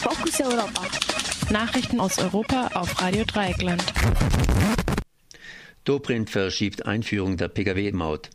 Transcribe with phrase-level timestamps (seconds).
[0.00, 0.82] Fokus Europa.
[1.50, 3.84] Nachrichten aus Europa auf Radio Dreieckland.
[5.84, 8.30] Dobrindt verschiebt Einführung der Pkw-Maut.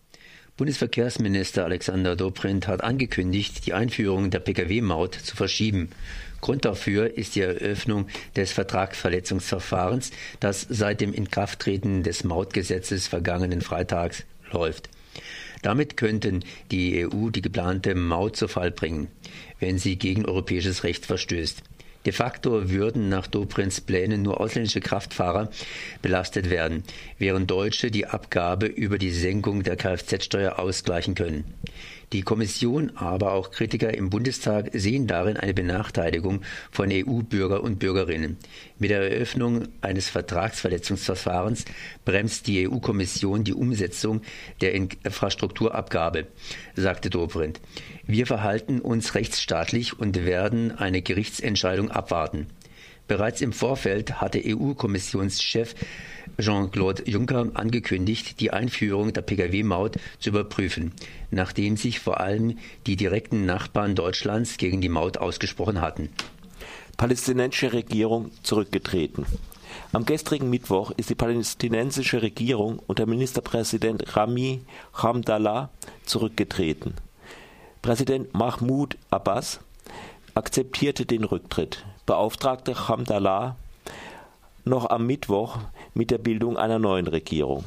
[0.57, 5.89] Bundesverkehrsminister Alexander Dobrindt hat angekündigt, die Einführung der Pkw-Maut zu verschieben.
[6.39, 14.23] Grund dafür ist die Eröffnung des Vertragsverletzungsverfahrens, das seit dem Inkrafttreten des Mautgesetzes vergangenen Freitags
[14.51, 14.89] läuft.
[15.61, 19.07] Damit könnten die EU die geplante Maut zu Fall bringen,
[19.59, 21.63] wenn sie gegen europäisches Recht verstößt.
[22.05, 25.49] De facto würden nach Dobrins Plänen nur ausländische Kraftfahrer
[26.03, 26.83] belastet werden,
[27.17, 31.45] während Deutsche die Abgabe über die Senkung der Kfz-Steuer ausgleichen können.
[32.13, 36.41] Die Kommission, aber auch Kritiker im Bundestag sehen darin eine Benachteiligung
[36.71, 38.37] von EU-Bürger und Bürgerinnen.
[38.77, 41.65] Mit der Eröffnung eines Vertragsverletzungsverfahrens
[42.05, 44.21] bremst die EU-Kommission die Umsetzung
[44.61, 46.27] der Infrastrukturabgabe,
[46.75, 47.59] sagte Dobrindt.
[48.05, 52.47] Wir verhalten uns rechtsstaatlich und werden eine Gerichtsentscheidung abwarten.
[53.07, 55.75] Bereits im Vorfeld hatte EU-Kommissionschef
[56.39, 60.91] Jean-Claude Juncker angekündigt, die Einführung der Pkw-Maut zu überprüfen,
[61.29, 62.57] nachdem sich vor allem
[62.87, 66.09] die direkten Nachbarn Deutschlands gegen die Maut ausgesprochen hatten.
[66.97, 69.25] Palästinensische Regierung zurückgetreten.
[69.91, 74.61] Am gestrigen Mittwoch ist die palästinensische Regierung unter Ministerpräsident Rami
[74.93, 75.69] Hamdallah
[76.05, 76.95] zurückgetreten.
[77.81, 79.59] Präsident Mahmoud Abbas
[80.33, 83.55] akzeptierte den Rücktritt, beauftragte Hamdallah
[84.63, 85.57] noch am Mittwoch
[85.93, 87.63] mit der Bildung einer neuen Regierung.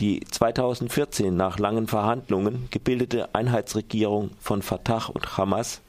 [0.00, 5.80] Die 2014 nach langen Verhandlungen gebildete Einheitsregierung von Fatah und Hamas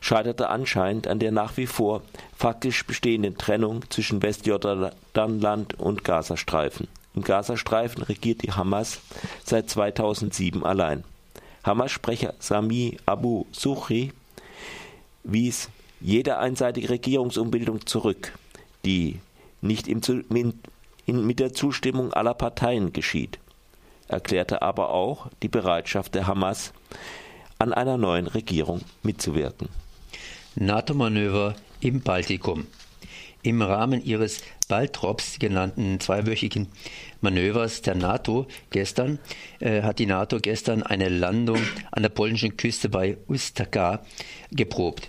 [0.00, 2.02] scheiterte anscheinend an der nach wie vor
[2.36, 6.88] faktisch bestehenden Trennung zwischen Westjordanland und Gazastreifen.
[7.14, 9.00] Im Gazastreifen regiert die Hamas
[9.44, 11.04] seit 2007 allein.
[11.64, 14.12] Hamas-Sprecher Sami Abu Suchi
[15.22, 15.68] wies
[16.02, 18.32] jede einseitige Regierungsumbildung zurück,
[18.84, 19.20] die
[19.60, 20.00] nicht im,
[21.06, 23.38] in, mit der Zustimmung aller Parteien geschieht,
[24.08, 26.72] erklärte aber auch die Bereitschaft der Hamas,
[27.58, 29.68] an einer neuen Regierung mitzuwirken.
[30.56, 32.66] NATO-Manöver im Baltikum.
[33.44, 36.68] Im Rahmen ihres Baltrops genannten zweiwöchigen
[37.20, 39.18] Manövers der NATO gestern
[39.60, 41.58] äh, hat die NATO gestern eine Landung
[41.90, 44.04] an der polnischen Küste bei Ustaka
[44.50, 45.08] geprobt.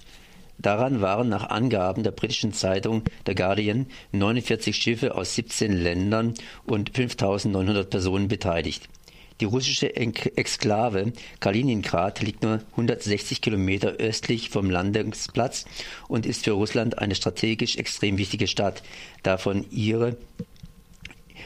[0.57, 6.33] Daran waren nach Angaben der britischen Zeitung The Guardian 49 Schiffe aus 17 Ländern
[6.65, 8.87] und 5900 Personen beteiligt.
[9.41, 15.65] Die russische Exklave Kaliningrad liegt nur 160 Kilometer östlich vom Landungsplatz
[16.07, 18.83] und ist für Russland eine strategisch extrem wichtige Stadt,
[19.23, 20.17] da von ihre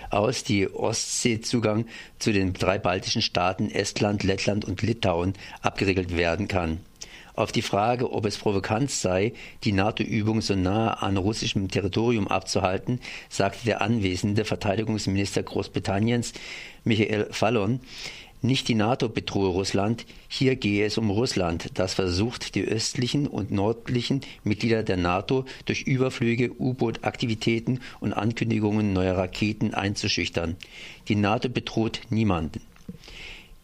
[0.10, 1.86] aus die Ostseezugang
[2.20, 6.80] zu den drei baltischen Staaten Estland, Lettland und Litauen abgeregelt werden kann.
[7.38, 9.32] Auf die Frage, ob es provokant sei,
[9.64, 13.00] die NATO-Übung so nahe an russischem Territorium abzuhalten,
[13.30, 16.34] sagte der anwesende Verteidigungsminister Großbritanniens
[16.84, 17.80] Michael Fallon,
[18.42, 23.52] nicht die NATO bedrohe Russland, hier gehe es um Russland, das versucht, die östlichen und
[23.52, 30.56] nördlichen Mitglieder der NATO durch Überflüge, U-Boot-Aktivitäten und Ankündigungen neuer Raketen einzuschüchtern.
[31.08, 32.62] Die NATO bedroht niemanden.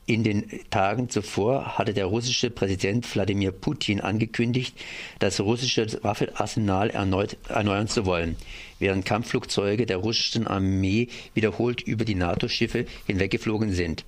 [0.06, 4.75] In den Tagen zuvor hatte der russische Präsident Wladimir Putin angekündigt,
[5.19, 8.36] das russische Waffenarsenal erneut erneuern zu wollen,
[8.80, 14.03] während Kampfflugzeuge der russischen Armee wiederholt über die NATO-Schiffe hinweggeflogen sind.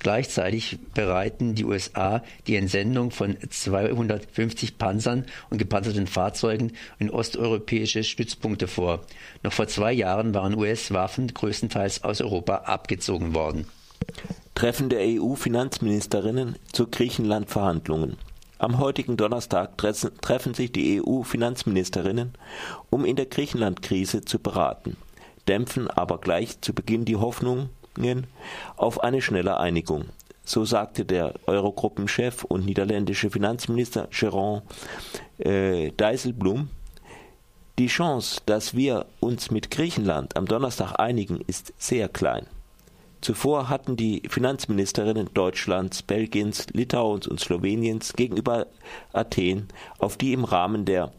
[0.00, 8.68] Gleichzeitig bereiten die USA die Entsendung von 250 Panzern und gepanzerten Fahrzeugen in osteuropäische Stützpunkte
[8.68, 9.06] vor.
[9.42, 13.66] Noch vor zwei Jahren waren US-Waffen größtenteils aus Europa abgezogen worden.
[14.58, 18.16] Treffen der EU-Finanzministerinnen zu Griechenland-Verhandlungen.
[18.58, 22.32] Am heutigen Donnerstag treffen sich die EU-Finanzministerinnen,
[22.90, 24.96] um in der Griechenland-Krise zu beraten,
[25.46, 27.68] dämpfen aber gleich zu Beginn die Hoffnungen
[28.76, 30.06] auf eine schnelle Einigung.
[30.44, 34.62] So sagte der Eurogruppenchef und niederländische Finanzminister Jérôme
[35.38, 36.68] äh, Dijsselbloem,
[37.78, 42.48] die Chance, dass wir uns mit Griechenland am Donnerstag einigen, ist sehr klein.
[43.20, 48.66] Zuvor hatten die Finanzministerinnen Deutschlands, Belgiens, Litauens und Sloweniens gegenüber
[49.12, 49.68] Athen
[49.98, 51.12] auf die im Rahmen der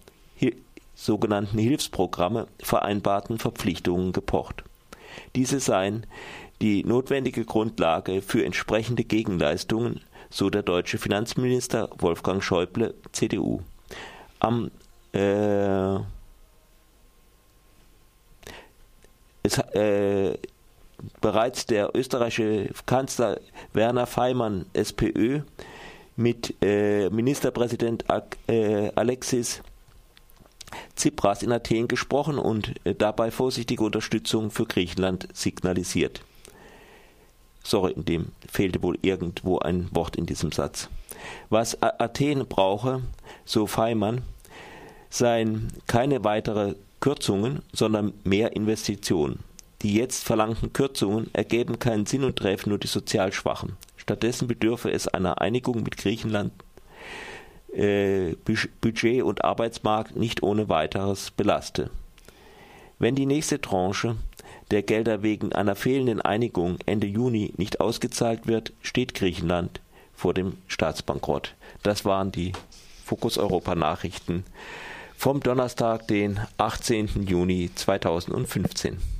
[0.95, 4.63] sogenannten Hilfsprogramme vereinbarten Verpflichtungen gepocht.
[5.35, 6.05] Diese seien
[6.61, 13.61] die notwendige Grundlage für entsprechende Gegenleistungen, so der deutsche Finanzminister Wolfgang Schäuble, CDU.
[14.39, 14.71] Am
[15.13, 15.95] äh,
[19.43, 20.37] es, äh,
[21.21, 23.39] bereits der österreichische Kanzler
[23.73, 25.41] Werner Feimann, SPÖ,
[26.15, 28.03] mit äh, Ministerpräsident
[28.47, 29.61] äh, Alexis
[30.95, 36.21] Tsipras in Athen gesprochen und äh, dabei vorsichtige Unterstützung für Griechenland signalisiert.
[37.63, 40.89] Sorry, in dem fehlte wohl irgendwo ein Wort in diesem Satz.
[41.49, 43.01] Was Athen brauche,
[43.45, 44.21] so Feimann,
[45.09, 49.39] seien keine weitere Kürzungen, sondern mehr Investitionen.
[49.81, 53.77] Die jetzt verlangten Kürzungen ergeben keinen Sinn und treffen nur die sozial Schwachen.
[53.95, 56.51] Stattdessen bedürfe es einer Einigung mit Griechenland,
[57.73, 58.35] äh,
[58.81, 61.91] Budget und Arbeitsmarkt nicht ohne weiteres belaste.
[62.97, 64.17] Wenn die nächste Tranche
[64.71, 69.79] der Gelder wegen einer fehlenden Einigung Ende Juni nicht ausgezahlt wird, steht Griechenland
[70.13, 71.55] vor dem Staatsbankrott.
[71.83, 72.51] Das waren die
[73.05, 74.43] Fokus Europa Nachrichten
[75.15, 77.25] vom Donnerstag, den 18.
[77.25, 79.18] Juni 2015.